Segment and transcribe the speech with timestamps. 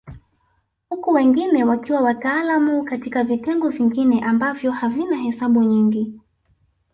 [0.89, 6.19] Huku wengine wakiwa wataalamu katika vitengo vingine ambavyo havina hesabu nyingi